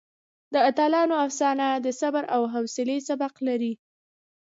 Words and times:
د 0.53 0.55
اتلانو 0.69 1.15
افسانه 1.25 1.67
د 1.85 1.87
صبر 1.99 2.23
او 2.35 2.41
حوصلې 2.53 2.97
سبق 3.09 3.33
لري. 3.47 3.73